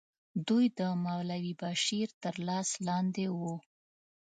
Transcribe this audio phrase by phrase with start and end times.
[0.47, 3.55] دوی د مولوي بشیر تر لاس لاندې وو.